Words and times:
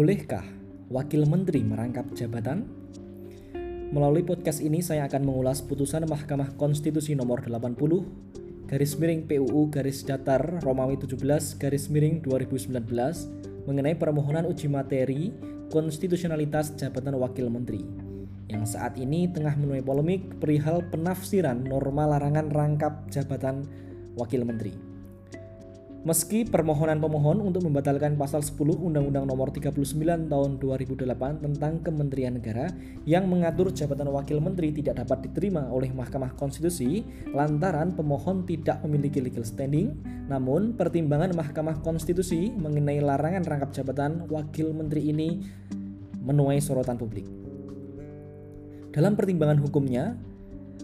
Bolehkah 0.00 0.48
wakil 0.88 1.28
menteri 1.28 1.60
merangkap 1.60 2.08
jabatan? 2.16 2.64
Melalui 3.92 4.24
podcast 4.24 4.64
ini 4.64 4.80
saya 4.80 5.04
akan 5.04 5.28
mengulas 5.28 5.60
putusan 5.60 6.08
Mahkamah 6.08 6.56
Konstitusi 6.56 7.12
nomor 7.12 7.44
80 7.44 7.76
garis 8.64 8.96
miring 8.96 9.28
PUU 9.28 9.68
garis 9.68 10.00
datar 10.00 10.64
Romawi 10.64 10.96
17 10.96 11.20
garis 11.60 11.92
miring 11.92 12.24
2019 12.24 12.80
mengenai 13.68 13.92
permohonan 13.92 14.48
uji 14.48 14.72
materi 14.72 15.36
konstitusionalitas 15.68 16.80
jabatan 16.80 17.20
wakil 17.20 17.52
menteri 17.52 17.84
yang 18.48 18.64
saat 18.64 18.96
ini 18.96 19.28
tengah 19.28 19.52
menuai 19.52 19.84
polemik 19.84 20.40
perihal 20.40 20.80
penafsiran 20.88 21.60
norma 21.60 22.08
larangan 22.08 22.48
rangkap 22.48 23.04
jabatan 23.12 23.68
wakil 24.16 24.48
menteri. 24.48 24.89
Meski 26.00 26.48
permohonan 26.48 26.96
pemohon 26.96 27.44
untuk 27.44 27.68
membatalkan 27.68 28.16
pasal 28.16 28.40
10 28.40 28.56
Undang-Undang 28.56 29.28
Nomor 29.28 29.52
39 29.52 30.32
Tahun 30.32 30.50
2008 30.56 31.44
tentang 31.44 31.72
Kementerian 31.84 32.40
Negara 32.40 32.72
yang 33.04 33.28
mengatur 33.28 33.68
jabatan 33.68 34.08
wakil 34.08 34.40
menteri 34.40 34.72
tidak 34.72 35.04
dapat 35.04 35.28
diterima 35.28 35.68
oleh 35.68 35.92
Mahkamah 35.92 36.32
Konstitusi 36.40 37.04
lantaran 37.36 37.92
pemohon 37.92 38.48
tidak 38.48 38.80
memiliki 38.80 39.20
legal 39.20 39.44
standing, 39.44 39.92
namun 40.24 40.72
pertimbangan 40.72 41.36
Mahkamah 41.36 41.84
Konstitusi 41.84 42.48
mengenai 42.48 43.04
larangan 43.04 43.44
rangkap 43.44 43.76
jabatan 43.76 44.24
wakil 44.32 44.72
menteri 44.72 45.12
ini 45.12 45.44
menuai 46.24 46.64
sorotan 46.64 46.96
publik. 46.96 47.28
Dalam 48.88 49.20
pertimbangan 49.20 49.60
hukumnya, 49.60 50.16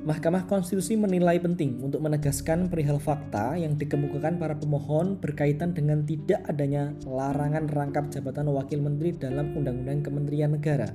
Mahkamah 0.04 0.44
Konstitusi 0.44 0.98
menilai 0.98 1.40
penting 1.40 1.80
untuk 1.80 2.04
menegaskan 2.04 2.68
perihal 2.68 3.00
fakta 3.00 3.56
yang 3.56 3.80
dikemukakan 3.80 4.36
para 4.36 4.52
pemohon 4.52 5.16
berkaitan 5.16 5.72
dengan 5.72 6.04
tidak 6.04 6.44
adanya 6.44 6.92
larangan 7.08 7.64
rangkap 7.70 8.12
jabatan 8.12 8.52
wakil 8.52 8.84
menteri 8.84 9.16
dalam 9.16 9.56
Undang-Undang 9.56 10.04
Kementerian 10.04 10.52
Negara. 10.52 10.92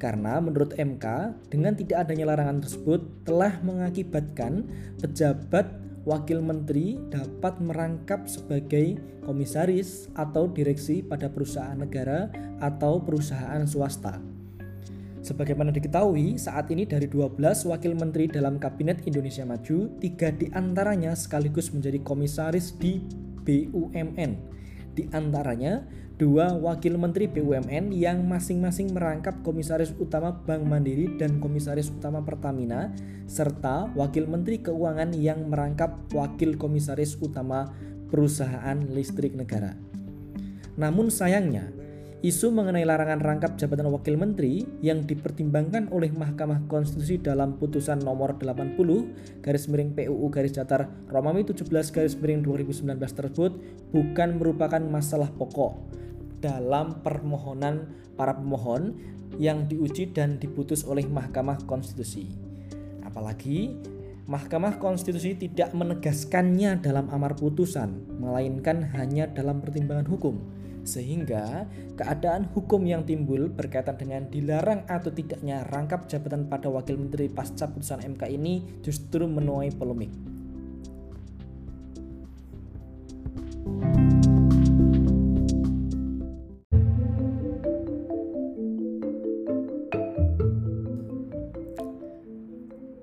Karena 0.00 0.40
menurut 0.40 0.72
MK, 0.80 1.04
dengan 1.52 1.76
tidak 1.76 2.08
adanya 2.08 2.32
larangan 2.32 2.64
tersebut 2.64 3.28
telah 3.28 3.60
mengakibatkan 3.60 4.64
pejabat 4.96 5.68
wakil 6.08 6.40
menteri 6.40 6.96
dapat 7.12 7.60
merangkap 7.60 8.24
sebagai 8.24 8.96
komisaris 9.20 10.08
atau 10.16 10.48
direksi 10.48 11.04
pada 11.04 11.28
perusahaan 11.28 11.76
negara 11.76 12.32
atau 12.64 13.04
perusahaan 13.04 13.60
swasta 13.68 14.39
Sebagaimana 15.20 15.68
diketahui, 15.68 16.40
saat 16.40 16.72
ini 16.72 16.88
dari 16.88 17.04
12 17.04 17.36
wakil 17.68 17.92
menteri 17.92 18.24
dalam 18.24 18.56
Kabinet 18.56 19.04
Indonesia 19.04 19.44
Maju, 19.44 19.92
tiga 20.00 20.32
di 20.32 20.48
antaranya 20.56 21.12
sekaligus 21.12 21.76
menjadi 21.76 22.00
komisaris 22.00 22.72
di 22.80 23.04
BUMN. 23.44 24.32
Di 24.96 25.04
antaranya, 25.12 25.84
dua 26.16 26.56
wakil 26.56 26.96
menteri 26.96 27.28
BUMN 27.28 27.92
yang 27.92 28.24
masing-masing 28.24 28.96
merangkap 28.96 29.36
komisaris 29.44 29.92
utama 30.00 30.32
Bank 30.32 30.64
Mandiri 30.64 31.20
dan 31.20 31.36
komisaris 31.36 31.92
utama 31.92 32.24
Pertamina, 32.24 32.88
serta 33.28 33.92
wakil 33.92 34.24
menteri 34.24 34.64
keuangan 34.64 35.12
yang 35.12 35.52
merangkap 35.52 36.00
wakil 36.16 36.56
komisaris 36.56 37.20
utama 37.20 37.68
perusahaan 38.08 38.80
listrik 38.88 39.36
negara. 39.36 39.76
Namun 40.80 41.12
sayangnya, 41.12 41.68
Isu 42.20 42.52
mengenai 42.52 42.84
larangan 42.84 43.16
rangkap 43.16 43.56
jabatan 43.56 43.88
wakil 43.88 44.20
menteri 44.20 44.68
yang 44.84 45.08
dipertimbangkan 45.08 45.88
oleh 45.88 46.12
Mahkamah 46.12 46.68
Konstitusi 46.68 47.16
dalam 47.16 47.56
putusan 47.56 48.04
nomor 48.04 48.36
80 48.36 48.76
garis 49.40 49.64
miring 49.72 49.96
PUU 49.96 50.28
garis 50.28 50.52
datar 50.52 50.84
Romawi 51.08 51.48
17 51.48 51.64
garis 51.72 52.20
miring 52.20 52.44
2019 52.44 53.00
tersebut 53.00 53.56
bukan 53.88 54.36
merupakan 54.36 54.84
masalah 54.84 55.32
pokok 55.32 55.80
dalam 56.44 57.00
permohonan 57.00 57.88
para 58.20 58.36
pemohon 58.36 59.00
yang 59.40 59.64
diuji 59.64 60.12
dan 60.12 60.36
diputus 60.36 60.84
oleh 60.84 61.08
Mahkamah 61.08 61.64
Konstitusi. 61.64 62.28
Apalagi 63.00 63.80
Mahkamah 64.28 64.76
Konstitusi 64.76 65.40
tidak 65.40 65.72
menegaskannya 65.72 66.84
dalam 66.84 67.08
amar 67.08 67.32
putusan, 67.32 68.04
melainkan 68.20 68.92
hanya 68.92 69.24
dalam 69.24 69.64
pertimbangan 69.64 70.04
hukum 70.04 70.59
sehingga 70.84 71.68
keadaan 71.96 72.48
hukum 72.50 72.84
yang 72.86 73.04
timbul 73.04 73.52
berkaitan 73.52 73.96
dengan 74.00 74.28
dilarang 74.28 74.86
atau 74.88 75.12
tidaknya 75.12 75.64
rangkap 75.68 76.08
jabatan 76.08 76.48
pada 76.48 76.72
wakil 76.72 76.96
menteri 76.96 77.28
pasca 77.28 77.68
putusan 77.68 78.04
MK 78.16 78.22
ini 78.30 78.64
justru 78.80 79.28
menuai 79.28 79.72
polemik. 79.74 80.12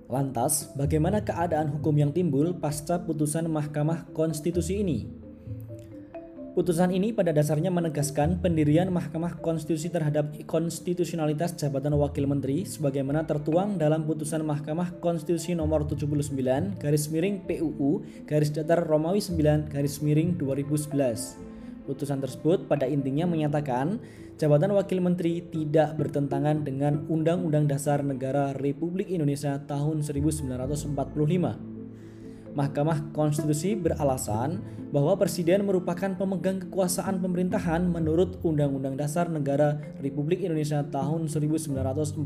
Lantas, 0.08 0.74
bagaimana 0.74 1.22
keadaan 1.22 1.70
hukum 1.78 1.94
yang 1.94 2.10
timbul 2.10 2.58
pasca 2.58 2.98
putusan 3.06 3.46
Mahkamah 3.54 4.10
Konstitusi 4.18 4.82
ini? 4.82 5.27
Putusan 6.58 6.90
ini 6.90 7.14
pada 7.14 7.30
dasarnya 7.30 7.70
menegaskan 7.70 8.42
pendirian 8.42 8.90
Mahkamah 8.90 9.38
Konstitusi 9.46 9.94
terhadap 9.94 10.34
konstitusionalitas 10.50 11.54
jabatan 11.54 11.94
wakil 12.02 12.26
menteri 12.26 12.66
sebagaimana 12.66 13.30
tertuang 13.30 13.78
dalam 13.78 14.10
putusan 14.10 14.42
Mahkamah 14.42 14.98
Konstitusi 14.98 15.54
nomor 15.54 15.86
79 15.86 16.82
garis 16.82 17.14
miring 17.14 17.46
PUU 17.46 18.02
garis 18.26 18.50
datar 18.50 18.90
Romawi 18.90 19.22
9 19.22 19.70
garis 19.70 20.02
miring 20.02 20.34
2011. 20.42 21.86
Putusan 21.86 22.26
tersebut 22.26 22.66
pada 22.66 22.90
intinya 22.90 23.30
menyatakan 23.30 24.02
jabatan 24.42 24.74
wakil 24.74 24.98
menteri 24.98 25.46
tidak 25.46 25.94
bertentangan 25.94 26.66
dengan 26.66 27.06
Undang-Undang 27.06 27.70
Dasar 27.70 28.02
Negara 28.02 28.58
Republik 28.58 29.14
Indonesia 29.14 29.62
tahun 29.62 30.02
1945 30.02 31.77
Mahkamah 32.58 33.14
Konstitusi 33.14 33.78
beralasan 33.78 34.66
bahwa 34.90 35.14
presiden 35.14 35.62
merupakan 35.62 36.10
pemegang 36.18 36.58
kekuasaan 36.66 37.22
pemerintahan 37.22 37.86
menurut 37.86 38.42
Undang-Undang 38.42 38.98
Dasar 38.98 39.30
Negara 39.30 39.78
Republik 40.02 40.42
Indonesia 40.42 40.82
tahun 40.82 41.30
1945 41.30 42.18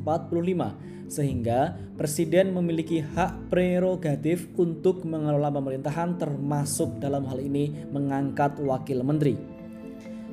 sehingga 1.11 1.75
presiden 1.99 2.55
memiliki 2.55 3.03
hak 3.03 3.51
prerogatif 3.51 4.47
untuk 4.55 5.03
mengelola 5.03 5.51
pemerintahan 5.51 6.15
termasuk 6.15 7.03
dalam 7.03 7.27
hal 7.27 7.43
ini 7.43 7.91
mengangkat 7.91 8.55
wakil 8.63 9.03
menteri. 9.03 9.35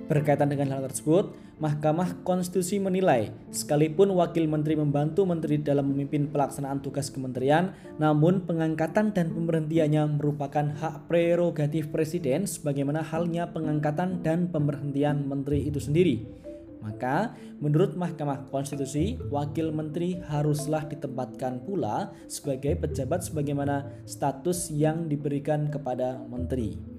Berkaitan 0.06 0.47
dengan 0.47 0.78
hal 0.78 0.87
tersebut, 0.87 1.34
Mahkamah 1.58 2.22
Konstitusi 2.22 2.78
menilai, 2.78 3.34
sekalipun 3.50 4.14
wakil 4.14 4.46
menteri 4.46 4.78
membantu 4.78 5.26
menteri 5.26 5.58
dalam 5.58 5.91
memimpin 5.91 6.30
pelaksanaan 6.30 6.78
tugas 6.78 7.10
kementerian, 7.10 7.74
namun 7.98 8.46
pengangkatan 8.46 9.10
dan 9.10 9.34
pemberhentiannya 9.34 10.06
merupakan 10.22 10.70
hak 10.70 11.10
prerogatif 11.10 11.91
presiden 11.91 12.46
sebagaimana 12.46 13.02
halnya 13.02 13.50
pengangkatan 13.50 14.22
dan 14.22 14.54
pemberhentian 14.54 15.26
menteri 15.26 15.66
itu 15.66 15.82
sendiri. 15.82 16.30
Maka, 16.78 17.34
menurut 17.58 17.98
Mahkamah 17.98 18.46
Konstitusi, 18.54 19.19
wakil 19.26 19.75
menteri 19.75 20.14
haruslah 20.30 20.86
ditempatkan 20.86 21.66
pula 21.66 22.14
sebagai 22.30 22.78
pejabat 22.78 23.26
sebagaimana 23.26 24.06
status 24.06 24.70
yang 24.70 25.10
diberikan 25.10 25.66
kepada 25.75 26.22
menteri. 26.22 26.97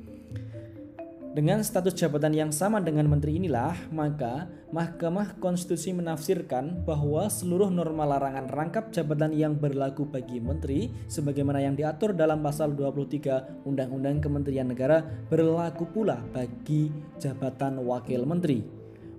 Dengan 1.39 1.63
status 1.63 1.95
jabatan 1.95 2.35
yang 2.35 2.51
sama 2.51 2.83
dengan 2.83 3.07
menteri 3.07 3.39
inilah, 3.39 3.71
maka 3.95 4.51
Mahkamah 4.75 5.39
Konstitusi 5.39 5.95
menafsirkan 5.95 6.83
bahwa 6.83 7.31
seluruh 7.31 7.71
norma 7.71 8.03
larangan 8.03 8.51
rangkap 8.51 8.91
jabatan 8.91 9.31
yang 9.31 9.55
berlaku 9.55 10.03
bagi 10.03 10.43
menteri 10.43 10.91
sebagaimana 11.07 11.63
yang 11.63 11.79
diatur 11.79 12.11
dalam 12.11 12.43
pasal 12.43 12.75
23 12.75 13.63
Undang-Undang 13.63 14.19
Kementerian 14.19 14.67
Negara 14.67 14.99
berlaku 15.31 15.87
pula 15.87 16.19
bagi 16.35 16.91
jabatan 17.23 17.87
wakil 17.87 18.27
menteri. 18.27 18.59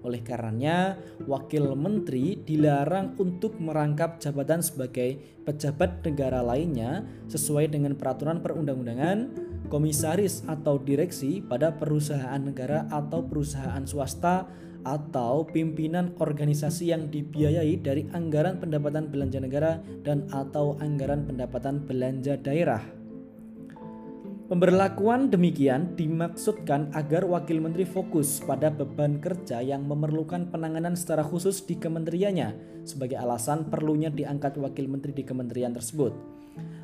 Oleh 0.05 0.21
karenanya, 0.21 1.01
wakil 1.25 1.73
menteri 1.73 2.37
dilarang 2.37 3.17
untuk 3.17 3.57
merangkap 3.57 4.21
jabatan 4.21 4.61
sebagai 4.61 5.41
pejabat 5.49 6.05
negara 6.05 6.45
lainnya 6.45 7.01
sesuai 7.33 7.73
dengan 7.73 7.97
peraturan 7.97 8.45
perundang-undangan 8.45 9.49
komisaris 9.69 10.47
atau 10.49 10.81
direksi 10.81 11.45
pada 11.45 11.75
perusahaan 11.75 12.41
negara 12.41 12.89
atau 12.89 13.21
perusahaan 13.21 13.85
swasta 13.85 14.49
atau 14.81 15.45
pimpinan 15.45 16.17
organisasi 16.17 16.89
yang 16.89 17.13
dibiayai 17.13 17.77
dari 17.85 18.09
anggaran 18.17 18.57
pendapatan 18.57 19.13
belanja 19.13 19.39
negara 19.43 19.73
dan 20.01 20.25
atau 20.33 20.81
anggaran 20.81 21.29
pendapatan 21.29 21.85
belanja 21.85 22.41
daerah. 22.41 22.81
Pemberlakuan 24.51 25.31
demikian 25.31 25.95
dimaksudkan 25.95 26.91
agar 26.99 27.23
wakil 27.23 27.63
menteri 27.63 27.87
fokus 27.87 28.43
pada 28.43 28.67
beban 28.67 29.23
kerja 29.23 29.63
yang 29.63 29.87
memerlukan 29.87 30.51
penanganan 30.51 30.99
secara 30.99 31.23
khusus 31.23 31.63
di 31.63 31.79
kementeriannya 31.79 32.83
sebagai 32.83 33.15
alasan 33.15 33.71
perlunya 33.71 34.11
diangkat 34.11 34.59
wakil 34.59 34.91
menteri 34.91 35.15
di 35.15 35.23
kementerian 35.23 35.71
tersebut. 35.71 36.11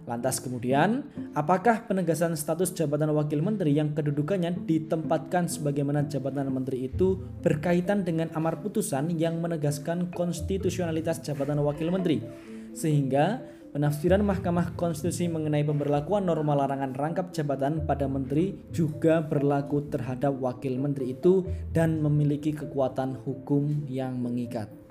Lantas 0.07 0.39
kemudian, 0.39 1.03
apakah 1.35 1.83
penegasan 1.91 2.39
status 2.39 2.71
jabatan 2.71 3.11
wakil 3.11 3.43
menteri 3.43 3.75
yang 3.75 3.91
kedudukannya 3.91 4.63
ditempatkan 4.63 5.51
sebagaimana 5.51 6.07
jabatan 6.07 6.47
menteri 6.47 6.87
itu 6.87 7.19
berkaitan 7.43 8.07
dengan 8.07 8.31
amar 8.39 8.63
putusan 8.63 9.11
yang 9.19 9.43
menegaskan 9.43 10.15
konstitusionalitas 10.15 11.27
jabatan 11.27 11.59
wakil 11.59 11.91
menteri? 11.91 12.23
Sehingga 12.71 13.43
penafsiran 13.75 14.23
Mahkamah 14.23 14.79
Konstitusi 14.79 15.27
mengenai 15.27 15.67
pemberlakuan 15.67 16.23
norma 16.23 16.55
larangan 16.55 16.95
rangkap 16.95 17.35
jabatan 17.35 17.83
pada 17.83 18.07
menteri 18.07 18.55
juga 18.71 19.27
berlaku 19.27 19.91
terhadap 19.91 20.39
wakil 20.39 20.79
menteri 20.79 21.19
itu 21.19 21.43
dan 21.75 21.99
memiliki 21.99 22.55
kekuatan 22.55 23.19
hukum 23.27 23.91
yang 23.91 24.15
mengikat. 24.23 24.86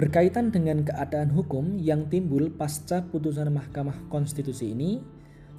Berkaitan 0.00 0.48
dengan 0.48 0.80
keadaan 0.80 1.28
hukum 1.28 1.76
yang 1.76 2.08
timbul 2.08 2.48
pasca 2.48 3.04
putusan 3.12 3.52
Mahkamah 3.52 4.08
Konstitusi 4.08 4.72
ini, 4.72 4.96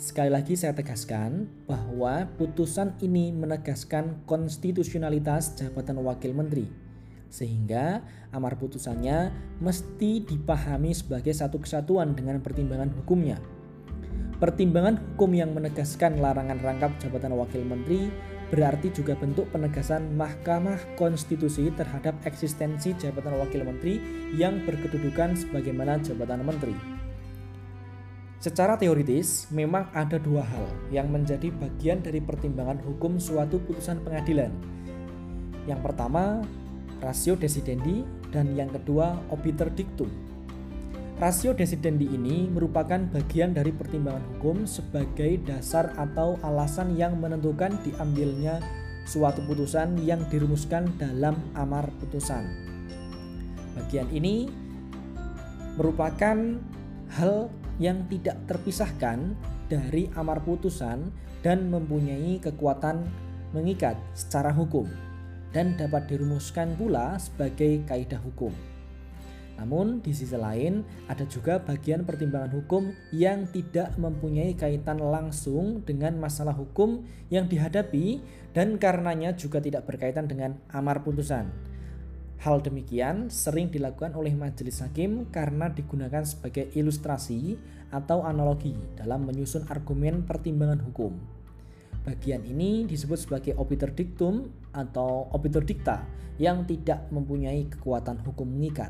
sekali 0.01 0.33
lagi 0.33 0.57
saya 0.57 0.73
tegaskan 0.73 1.45
bahwa 1.69 2.25
putusan 2.41 2.97
ini 3.05 3.29
menegaskan 3.29 4.25
konstitusionalitas 4.25 5.61
jabatan 5.61 6.01
wakil 6.01 6.33
menteri, 6.33 6.65
sehingga 7.29 8.01
amar 8.33 8.57
putusannya 8.57 9.29
mesti 9.61 10.25
dipahami 10.25 10.89
sebagai 10.89 11.37
satu 11.37 11.61
kesatuan 11.61 12.17
dengan 12.17 12.41
pertimbangan 12.41 12.89
hukumnya. 12.97 13.37
Pertimbangan 14.41 14.97
hukum 14.97 15.37
yang 15.37 15.53
menegaskan 15.53 16.17
larangan 16.17 16.57
rangkap 16.65 16.97
jabatan 16.97 17.37
wakil 17.37 17.61
menteri 17.61 18.09
berarti 18.51 18.91
juga 18.91 19.15
bentuk 19.15 19.47
penegasan 19.49 20.11
Mahkamah 20.19 20.99
Konstitusi 20.99 21.71
terhadap 21.71 22.19
eksistensi 22.27 22.91
jabatan 22.99 23.39
wakil 23.39 23.63
menteri 23.63 23.97
yang 24.35 24.67
berkedudukan 24.67 25.39
sebagaimana 25.39 26.03
jabatan 26.03 26.43
menteri. 26.43 26.75
Secara 28.41 28.75
teoritis, 28.75 29.47
memang 29.53 29.87
ada 29.95 30.19
dua 30.19 30.43
hal 30.43 30.65
yang 30.91 31.07
menjadi 31.07 31.53
bagian 31.53 32.03
dari 32.03 32.19
pertimbangan 32.19 32.81
hukum 32.83 33.21
suatu 33.21 33.61
putusan 33.63 34.01
pengadilan. 34.03 34.51
Yang 35.69 35.79
pertama, 35.85 36.41
rasio 36.99 37.37
desidendi 37.37 38.01
dan 38.33 38.57
yang 38.57 38.73
kedua, 38.73 39.15
obiter 39.29 39.69
dictum. 39.71 40.09
Rasio 41.21 41.53
desidendi 41.53 42.09
ini 42.09 42.49
merupakan 42.49 42.97
bagian 42.97 43.53
dari 43.53 43.69
pertimbangan 43.69 44.25
hukum 44.33 44.65
sebagai 44.65 45.37
dasar 45.45 45.93
atau 45.93 46.41
alasan 46.41 46.97
yang 46.97 47.21
menentukan 47.21 47.77
diambilnya 47.85 48.57
suatu 49.05 49.45
putusan 49.45 50.01
yang 50.01 50.25
dirumuskan 50.33 50.89
dalam 50.97 51.37
amar 51.53 51.93
putusan. 52.01 52.41
Bagian 53.77 54.09
ini 54.09 54.49
merupakan 55.77 56.57
hal 57.13 57.53
yang 57.77 58.01
tidak 58.09 58.41
terpisahkan 58.49 59.37
dari 59.69 60.09
amar 60.17 60.41
putusan 60.41 61.13
dan 61.45 61.69
mempunyai 61.69 62.41
kekuatan 62.41 63.05
mengikat 63.53 63.93
secara 64.17 64.49
hukum 64.49 64.89
dan 65.53 65.77
dapat 65.77 66.09
dirumuskan 66.09 66.73
pula 66.73 67.13
sebagai 67.21 67.85
kaidah 67.85 68.17
hukum. 68.25 68.70
Namun 69.61 70.01
di 70.01 70.09
sisi 70.09 70.33
lain 70.33 70.81
ada 71.05 71.21
juga 71.29 71.61
bagian 71.61 72.01
pertimbangan 72.01 72.49
hukum 72.49 72.97
yang 73.13 73.45
tidak 73.53 73.93
mempunyai 74.01 74.57
kaitan 74.57 74.97
langsung 74.97 75.85
dengan 75.85 76.17
masalah 76.17 76.57
hukum 76.57 77.05
yang 77.29 77.45
dihadapi 77.45 78.25
dan 78.57 78.81
karenanya 78.81 79.37
juga 79.37 79.61
tidak 79.61 79.85
berkaitan 79.85 80.25
dengan 80.25 80.57
amar 80.73 81.05
putusan. 81.05 81.53
Hal 82.41 82.65
demikian 82.65 83.29
sering 83.29 83.69
dilakukan 83.69 84.17
oleh 84.17 84.33
majelis 84.33 84.81
hakim 84.81 85.29
karena 85.29 85.69
digunakan 85.69 86.25
sebagai 86.25 86.73
ilustrasi 86.73 87.53
atau 87.93 88.25
analogi 88.25 88.73
dalam 88.97 89.29
menyusun 89.29 89.69
argumen 89.69 90.25
pertimbangan 90.25 90.81
hukum. 90.81 91.21
Bagian 92.01 92.41
ini 92.49 92.89
disebut 92.89 93.29
sebagai 93.29 93.53
obiter 93.61 93.93
dictum 93.93 94.49
atau 94.73 95.29
obiter 95.37 95.61
dicta 95.61 96.01
yang 96.41 96.65
tidak 96.65 97.13
mempunyai 97.13 97.69
kekuatan 97.69 98.25
hukum 98.25 98.49
mengikat. 98.49 98.89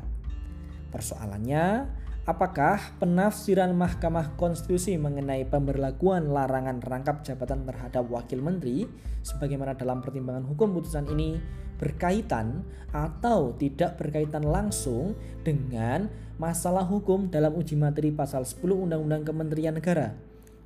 Persoalannya, 0.92 1.88
apakah 2.28 3.00
penafsiran 3.00 3.72
Mahkamah 3.72 4.36
Konstitusi 4.36 4.94
mengenai 5.00 5.48
pemberlakuan 5.48 6.28
larangan 6.28 6.84
rangkap 6.84 7.24
jabatan 7.24 7.64
terhadap 7.64 8.04
wakil 8.12 8.44
menteri 8.44 8.84
sebagaimana 9.24 9.72
dalam 9.72 10.04
pertimbangan 10.04 10.44
hukum 10.44 10.76
putusan 10.76 11.08
ini 11.08 11.40
berkaitan 11.80 12.62
atau 12.94 13.56
tidak 13.58 13.98
berkaitan 13.98 14.46
langsung 14.46 15.18
dengan 15.42 16.06
masalah 16.38 16.86
hukum 16.86 17.26
dalam 17.26 17.56
uji 17.58 17.74
materi 17.74 18.14
pasal 18.14 18.46
10 18.46 18.62
Undang-Undang 18.62 19.26
Kementerian 19.26 19.74
Negara? 19.74 20.14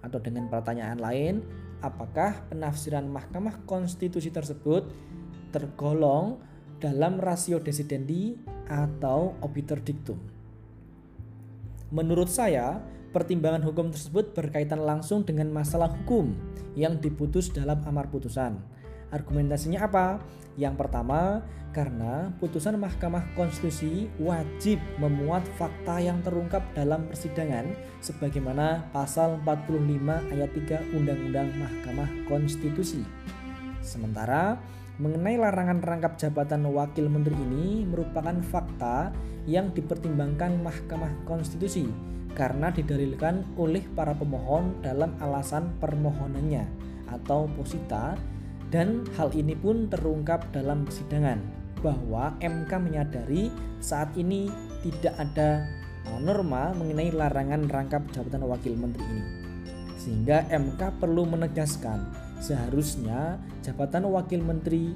Atau 0.05 0.21
dengan 0.21 0.51
pertanyaan 0.53 1.01
lain, 1.01 1.41
apakah 1.81 2.45
penafsiran 2.53 3.09
Mahkamah 3.09 3.65
Konstitusi 3.65 4.29
tersebut 4.29 4.91
tergolong 5.55 6.37
dalam 6.83 7.17
rasio 7.21 7.61
desidendi 7.63 8.37
atau 8.67 9.39
obiter 9.41 9.81
dictum. 9.81 10.19
Menurut 11.95 12.27
saya, 12.27 12.83
pertimbangan 13.15 13.63
hukum 13.63 13.95
tersebut 13.95 14.35
berkaitan 14.35 14.83
langsung 14.83 15.23
dengan 15.23 15.49
masalah 15.55 15.89
hukum 15.89 16.35
yang 16.75 16.99
diputus 16.99 17.49
dalam 17.49 17.81
amar 17.87 18.11
putusan. 18.11 18.59
Argumentasinya 19.15 19.87
apa? 19.87 20.19
Yang 20.59 20.75
pertama, 20.83 21.47
karena 21.77 22.33
putusan 22.41 22.81
Mahkamah 22.81 23.37
Konstitusi 23.37 24.09
wajib 24.17 24.81
memuat 24.97 25.45
fakta 25.61 26.01
yang 26.01 26.25
terungkap 26.25 26.65
dalam 26.73 27.05
persidangan 27.05 27.69
sebagaimana 28.01 28.89
pasal 28.97 29.37
45 29.45 30.33
ayat 30.33 30.51
3 30.57 30.97
Undang-Undang 30.97 31.49
Mahkamah 31.61 32.11
Konstitusi. 32.25 33.05
Sementara 33.85 34.57
mengenai 34.97 35.37
larangan 35.37 35.85
rangkap 35.85 36.17
jabatan 36.17 36.65
wakil 36.73 37.13
menteri 37.13 37.37
ini 37.37 37.85
merupakan 37.85 38.33
fakta 38.41 39.13
yang 39.45 39.69
dipertimbangkan 39.77 40.57
Mahkamah 40.65 41.29
Konstitusi 41.29 41.85
karena 42.33 42.73
didalilkan 42.73 43.45
oleh 43.61 43.85
para 43.93 44.17
pemohon 44.17 44.81
dalam 44.81 45.13
alasan 45.21 45.77
permohonannya 45.81 46.65
atau 47.13 47.45
posita 47.61 48.17
dan 48.73 49.05
hal 49.21 49.31
ini 49.37 49.53
pun 49.53 49.89
terungkap 49.93 50.49
dalam 50.51 50.89
persidangan 50.89 51.45
bahwa 51.85 52.33
MK 52.41 52.73
menyadari 52.81 53.53
saat 53.85 54.09
ini 54.17 54.49
tidak 54.81 55.13
ada 55.21 55.69
norma 56.25 56.73
mengenai 56.73 57.13
larangan 57.13 57.69
rangkap 57.69 58.03
jabatan 58.17 58.49
wakil 58.49 58.73
menteri 58.73 59.05
ini 59.05 59.25
sehingga 60.01 60.49
MK 60.49 61.01
perlu 61.01 61.29
menegaskan 61.29 62.27
Seharusnya 62.37 63.41
jabatan 63.67 64.07
wakil 64.07 64.47
menteri 64.47 64.95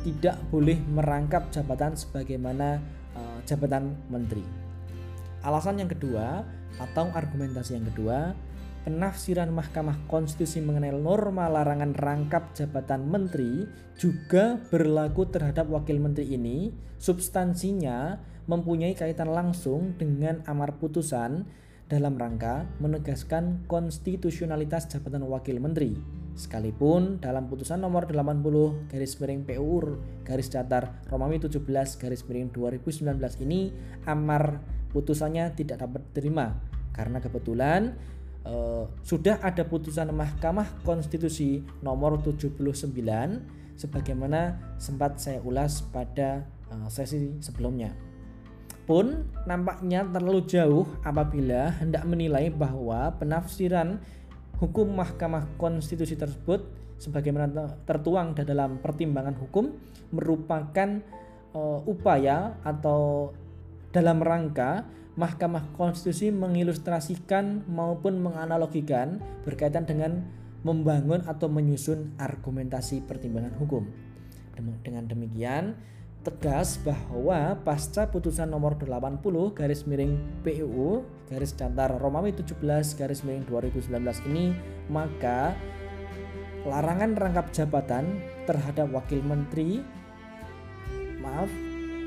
tidak 0.00 0.40
boleh 0.48 0.80
merangkap 0.88 1.52
jabatan 1.52 1.92
sebagaimana 1.92 2.80
uh, 3.12 3.38
jabatan 3.44 3.92
menteri. 4.08 4.40
Alasan 5.44 5.84
yang 5.84 5.92
kedua 5.92 6.40
atau 6.80 7.12
argumentasi 7.12 7.76
yang 7.76 7.86
kedua, 7.92 8.32
penafsiran 8.88 9.52
Mahkamah 9.52 10.08
Konstitusi 10.08 10.64
mengenai 10.64 10.96
norma 10.96 11.52
larangan 11.52 11.92
rangkap 11.92 12.56
jabatan 12.56 13.04
menteri 13.04 13.68
juga 14.00 14.56
berlaku 14.72 15.28
terhadap 15.28 15.68
wakil 15.68 16.00
menteri 16.00 16.32
ini. 16.32 16.72
Substansinya 16.96 18.18
mempunyai 18.48 18.96
kaitan 18.96 19.30
langsung 19.30 19.94
dengan 20.00 20.40
amar 20.48 20.80
putusan 20.80 21.44
dalam 21.88 22.20
rangka 22.20 22.68
menegaskan 22.84 23.64
konstitusionalitas 23.64 24.92
jabatan 24.92 25.24
wakil 25.24 25.56
menteri 25.56 25.96
Sekalipun 26.38 27.18
dalam 27.18 27.50
putusan 27.50 27.82
nomor 27.82 28.06
80 28.06 28.92
garis 28.92 29.18
miring 29.18 29.42
PUR 29.42 29.98
garis 30.22 30.46
datar 30.52 31.02
Romawi 31.10 31.42
17 31.42 31.66
garis 31.98 32.22
miring 32.28 32.54
2019 32.54 33.42
ini 33.42 33.74
amar 34.06 34.62
putusannya 34.94 35.50
tidak 35.58 35.82
dapat 35.82 36.06
diterima 36.12 36.54
karena 36.94 37.18
kebetulan 37.18 37.98
eh, 38.46 38.84
sudah 39.02 39.42
ada 39.42 39.66
putusan 39.66 40.14
Mahkamah 40.14 40.86
Konstitusi 40.86 41.64
nomor 41.82 42.22
79 42.22 42.62
sebagaimana 43.74 44.58
sempat 44.78 45.18
saya 45.18 45.42
ulas 45.42 45.82
pada 45.90 46.46
eh, 46.70 46.88
sesi 46.90 47.38
sebelumnya. 47.42 48.07
Pun 48.88 49.28
nampaknya 49.44 50.00
terlalu 50.08 50.48
jauh 50.48 50.88
apabila 51.04 51.76
hendak 51.76 52.08
menilai 52.08 52.48
bahwa 52.48 53.12
penafsiran 53.20 54.00
hukum 54.56 54.96
Mahkamah 54.96 55.44
Konstitusi 55.60 56.16
tersebut 56.16 56.64
sebagaimana 56.96 57.52
tertuang 57.84 58.32
dalam 58.32 58.80
pertimbangan 58.80 59.36
hukum 59.36 59.76
merupakan 60.08 61.04
uh, 61.52 61.84
upaya 61.84 62.56
atau 62.64 63.36
dalam 63.92 64.24
rangka 64.24 64.88
Mahkamah 65.20 65.74
Konstitusi 65.74 66.30
mengilustrasikan 66.30 67.66
maupun 67.66 68.22
menganalogikan 68.22 69.20
berkaitan 69.42 69.84
dengan 69.84 70.24
membangun 70.62 71.26
atau 71.26 71.50
menyusun 71.50 72.14
argumentasi 72.16 73.02
pertimbangan 73.02 73.52
hukum. 73.58 73.82
Dengan 74.82 75.06
demikian, 75.10 75.74
tegas 76.26 76.82
bahwa 76.82 77.54
pasca 77.62 78.10
putusan 78.10 78.50
nomor 78.50 78.74
80 78.74 79.22
garis 79.54 79.86
miring 79.86 80.18
PUU 80.42 81.06
garis 81.30 81.54
datar 81.54 81.94
Romawi 81.94 82.34
17 82.34 82.58
garis 82.98 83.22
miring 83.22 83.46
2019 83.46 84.28
ini 84.32 84.52
maka 84.90 85.54
larangan 86.66 87.14
rangkap 87.14 87.54
jabatan 87.54 88.18
terhadap 88.50 88.90
wakil 88.90 89.22
menteri 89.22 89.80
maaf 91.22 91.48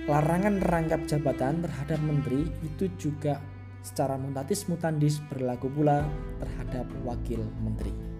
larangan 0.09 0.59
rangkap 0.59 1.07
jabatan 1.07 1.63
terhadap 1.63 1.99
menteri 2.03 2.49
itu 2.65 2.91
juga 2.99 3.39
secara 3.81 4.17
mutatis 4.17 4.69
mutandis 4.69 5.17
berlaku 5.29 5.69
pula 5.69 6.05
terhadap 6.37 6.85
wakil 7.05 7.41
menteri. 7.61 8.10